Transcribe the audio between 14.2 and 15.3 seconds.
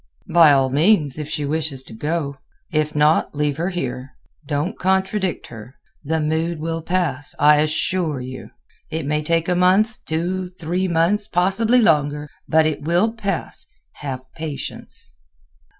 patience."